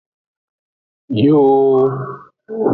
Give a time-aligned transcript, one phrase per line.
[1.21, 1.85] Yooo.